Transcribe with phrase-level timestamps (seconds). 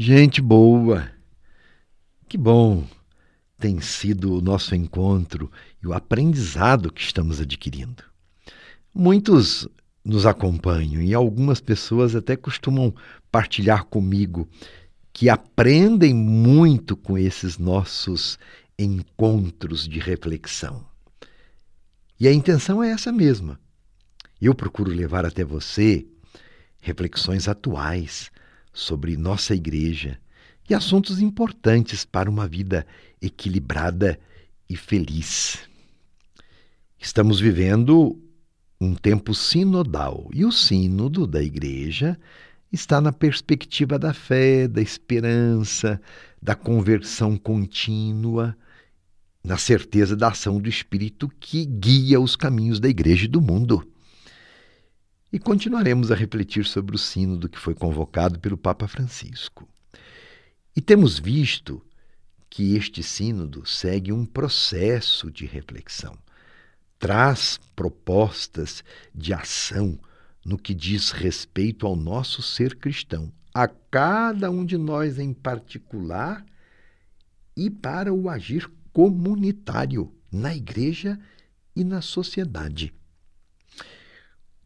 [0.00, 1.10] Gente boa,
[2.28, 2.86] que bom
[3.58, 5.50] tem sido o nosso encontro
[5.82, 8.04] e o aprendizado que estamos adquirindo.
[8.94, 9.66] Muitos
[10.04, 12.94] nos acompanham e algumas pessoas até costumam
[13.28, 14.48] partilhar comigo
[15.12, 18.38] que aprendem muito com esses nossos
[18.78, 20.86] encontros de reflexão.
[22.20, 23.58] E a intenção é essa mesma.
[24.40, 26.06] Eu procuro levar até você
[26.80, 28.30] reflexões atuais
[28.78, 30.20] sobre nossa igreja
[30.70, 32.86] e assuntos importantes para uma vida
[33.20, 34.18] equilibrada
[34.70, 35.58] e feliz.
[36.96, 38.16] Estamos vivendo
[38.80, 42.16] um tempo sinodal e o sínodo da igreja
[42.72, 46.00] está na perspectiva da fé, da esperança,
[46.40, 48.56] da conversão contínua,
[49.42, 53.84] na certeza da ação do Espírito que guia os caminhos da igreja e do mundo.
[55.30, 59.68] E continuaremos a refletir sobre o sínodo que foi convocado pelo Papa Francisco.
[60.74, 61.84] E temos visto
[62.48, 66.16] que este sínodo segue um processo de reflexão,
[66.98, 68.82] traz propostas
[69.14, 69.98] de ação
[70.42, 76.42] no que diz respeito ao nosso ser cristão, a cada um de nós em particular
[77.54, 81.20] e para o agir comunitário na igreja
[81.76, 82.94] e na sociedade.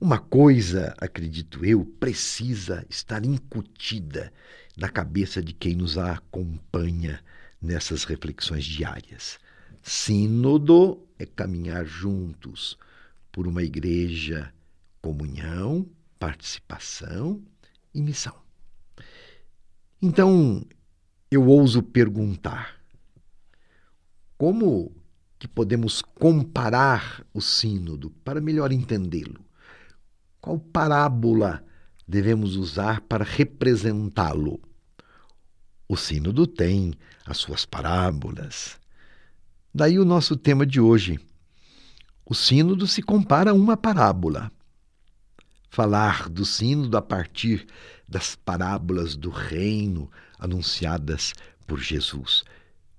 [0.02, 4.32] Uma coisa, acredito eu, precisa estar incutida
[4.76, 7.22] na cabeça de quem nos acompanha
[7.62, 9.38] nessas reflexões diárias.
[9.80, 12.76] Sínodo é caminhar juntos
[13.30, 14.52] por uma igreja,
[15.00, 17.40] comunhão, participação
[17.94, 18.34] e missão.
[20.02, 20.66] Então,
[21.30, 22.76] eu ouso perguntar:
[24.36, 24.90] como
[25.38, 29.51] que podemos comparar o sínodo para melhor entendê-lo?
[30.42, 31.64] Qual parábola
[32.06, 34.60] devemos usar para representá-lo?
[35.88, 38.76] O Sínodo tem as suas parábolas.
[39.72, 41.20] Daí o nosso tema de hoje.
[42.26, 44.50] O Sínodo se compara a uma parábola.
[45.70, 47.64] Falar do Sínodo a partir
[48.08, 50.10] das parábolas do reino
[50.40, 51.34] anunciadas
[51.68, 52.42] por Jesus.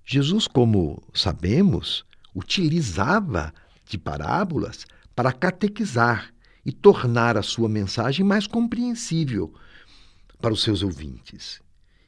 [0.06, 3.54] Jesus, como sabemos, utilizava
[3.86, 6.34] de parábolas para catequizar
[6.66, 9.54] e tornar a sua mensagem mais compreensível
[10.40, 11.62] para os seus ouvintes.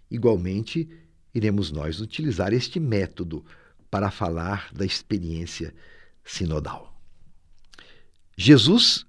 [0.10, 0.90] Igualmente,
[1.34, 3.46] iremos nós utilizar este método
[3.90, 5.74] para falar da experiência
[6.24, 7.00] sinodal.
[8.38, 9.06] Jesus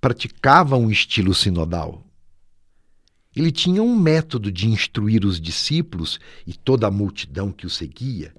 [0.00, 2.04] praticava um estilo sinodal.
[3.34, 8.34] Ele tinha um método de instruir os discípulos e toda a multidão que o seguia,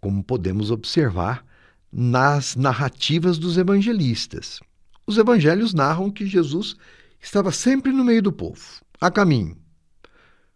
[0.00, 1.46] como podemos observar
[1.90, 4.60] nas narrativas dos evangelistas.
[5.06, 6.76] Os evangelhos narram que Jesus
[7.20, 9.56] estava sempre no meio do povo, a caminho.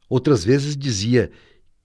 [0.08, 1.30] Outras vezes dizia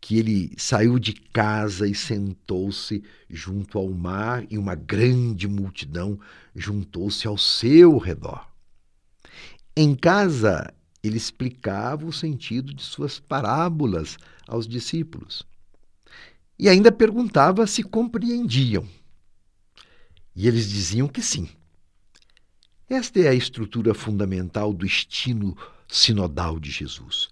[0.02, 6.20] que ele saiu de casa e sentou-se junto ao mar e uma grande multidão
[6.56, 8.48] juntou-se ao seu redor.
[9.76, 15.44] Em casa, ele explicava o sentido de suas parábolas aos discípulos.
[16.58, 18.88] E ainda perguntava se compreendiam.
[20.36, 21.50] E eles diziam que sim.
[22.88, 25.57] Esta é a estrutura fundamental do estilo
[25.88, 27.29] sinodal de Jesus.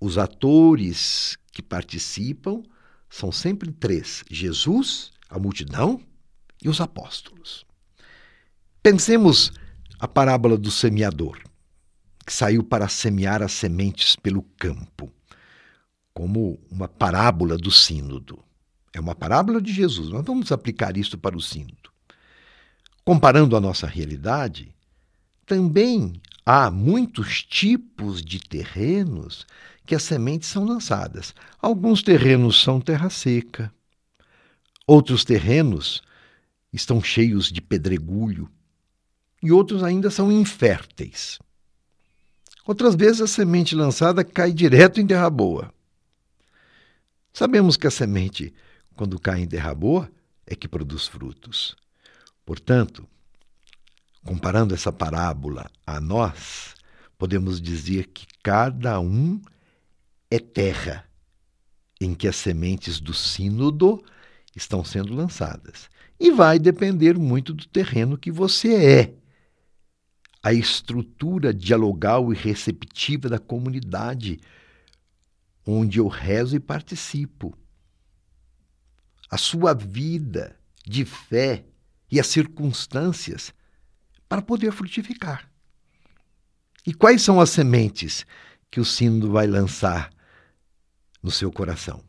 [0.00, 2.64] Os atores que participam
[3.08, 6.00] são sempre três: Jesus, a multidão
[6.60, 7.64] e os apóstolos.
[8.82, 9.52] Pensemos
[10.00, 11.38] a parábola do semeador,
[12.26, 15.12] que saiu para semear as sementes pelo campo,
[16.12, 18.42] como uma parábola do sínodo.
[18.92, 20.08] É uma parábola de Jesus.
[20.08, 21.91] Nós vamos aplicar isso para o sínodo.
[23.04, 24.72] Comparando a nossa realidade,
[25.44, 29.44] também há muitos tipos de terrenos
[29.84, 31.34] que as sementes são lançadas.
[31.60, 33.72] Alguns terrenos são terra seca,
[34.86, 36.02] outros terrenos
[36.72, 38.48] estão cheios de pedregulho
[39.42, 41.40] e outros ainda são inférteis.
[42.64, 45.74] Outras vezes a semente lançada cai direto em terra boa.
[47.32, 48.54] Sabemos que a semente,
[48.94, 50.08] quando cai em terra boa,
[50.46, 51.76] é que produz frutos.
[52.44, 53.06] Portanto,
[54.24, 56.74] comparando essa parábola a nós,
[57.16, 59.40] podemos dizer que cada um
[60.30, 61.08] é terra
[62.00, 64.02] em que as sementes do sínodo
[64.56, 65.88] estão sendo lançadas.
[66.18, 69.14] E vai depender muito do terreno que você é.
[70.42, 74.40] A estrutura dialogal e receptiva da comunidade
[75.64, 77.56] onde eu rezo e participo.
[79.30, 81.64] A sua vida de fé
[82.12, 83.54] e as circunstâncias
[84.28, 85.50] para poder frutificar.
[86.86, 88.26] E quais são as sementes
[88.70, 90.12] que o sínodo vai lançar
[91.22, 92.04] no seu coração.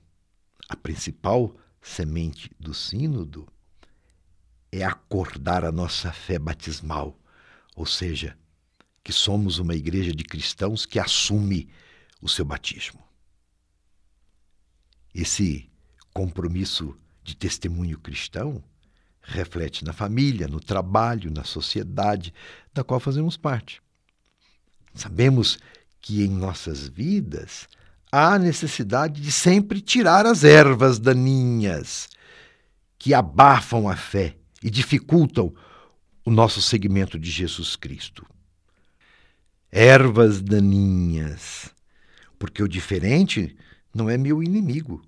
[0.67, 3.47] A principal semente do Sínodo
[4.71, 7.17] é acordar a nossa fé batismal,
[7.75, 8.37] ou seja,
[9.03, 11.69] que somos uma igreja de cristãos que assume
[12.21, 13.03] o seu batismo.
[15.13, 15.69] Esse
[16.11, 18.63] compromisso de testemunho cristão
[19.23, 22.33] reflete na família, no trabalho, na sociedade
[22.73, 23.81] da qual fazemos parte.
[24.93, 25.57] Sabemos
[26.01, 27.67] que em nossas vidas
[28.11, 32.09] há necessidade de sempre tirar as ervas daninhas
[32.99, 35.53] que abafam a fé e dificultam
[36.25, 38.25] o nosso seguimento de Jesus Cristo.
[39.71, 41.73] Ervas daninhas,
[42.37, 43.57] porque o diferente
[43.93, 45.03] não é meu inimigo,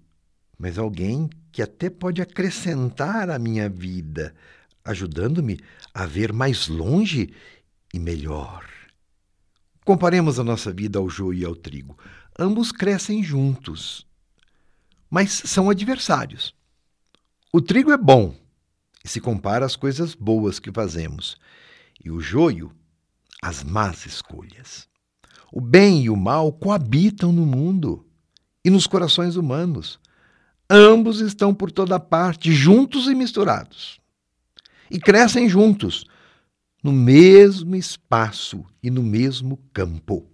[0.57, 4.33] mas alguém que até pode acrescentar à minha vida,
[4.83, 5.59] ajudando-me
[5.93, 7.33] a ver mais longe
[7.93, 8.65] e melhor.
[9.83, 11.97] Comparemos a nossa vida ao joio e ao trigo.
[12.37, 14.05] Ambos crescem juntos,
[15.09, 16.53] mas são adversários.
[17.53, 18.35] O trigo é bom
[19.03, 21.37] e se compara às coisas boas que fazemos,
[22.03, 22.71] e o joio
[23.41, 24.89] às más escolhas.
[25.51, 28.05] O bem e o mal coabitam no mundo
[28.63, 29.99] e nos corações humanos.
[30.69, 33.99] Ambos estão por toda parte, juntos e misturados.
[34.89, 36.05] E crescem juntos,
[36.83, 40.27] no mesmo espaço e no mesmo campo.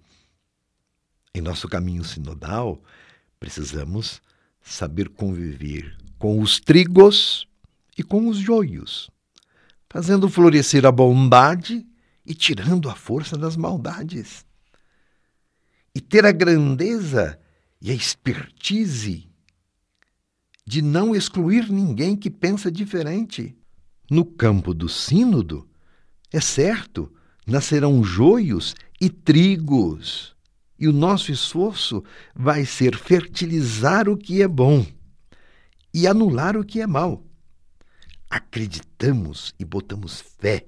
[1.34, 2.82] Em nosso caminho sinodal,
[3.40, 4.22] precisamos
[4.62, 7.48] saber conviver com os trigos
[7.98, 9.10] e com os joios,
[9.90, 11.86] fazendo florescer a bondade
[12.26, 14.46] e tirando a força das maldades.
[15.96, 17.40] E ter a grandeza
[17.82, 19.31] e a expertise
[20.72, 23.54] de não excluir ninguém que pensa diferente.
[24.10, 25.68] No campo do sínodo,
[26.32, 27.12] é certo,
[27.46, 30.34] nascerão joios e trigos,
[30.80, 32.02] e o nosso esforço
[32.34, 34.86] vai ser fertilizar o que é bom
[35.94, 37.22] e anular o que é mal.
[38.30, 40.66] Acreditamos e botamos fé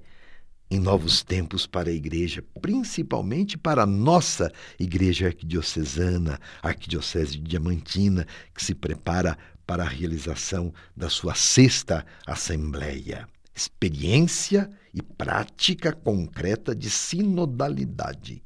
[0.70, 8.26] em novos tempos para a igreja, principalmente para a nossa igreja arquidiocesana, arquidiocese de Diamantina,
[8.54, 13.28] que se prepara para a realização da sua sexta assembleia.
[13.54, 18.42] Experiência e prática concreta de sinodalidade.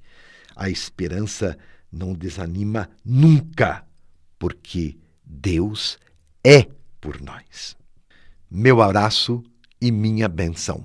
[0.54, 1.56] A esperança
[1.90, 3.84] não desanima nunca,
[4.38, 5.98] porque Deus
[6.44, 6.66] é
[7.00, 7.76] por nós.
[8.50, 9.42] Meu abraço
[9.80, 10.84] e minha benção.